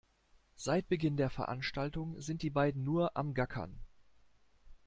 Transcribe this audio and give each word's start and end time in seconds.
Seit 0.55 0.89
Beginn 0.89 1.15
der 1.15 1.29
Veranstaltung 1.29 2.19
sind 2.19 2.41
die 2.41 2.49
beiden 2.49 2.83
nur 2.83 3.15
am 3.15 3.35
Gackern. 3.35 3.79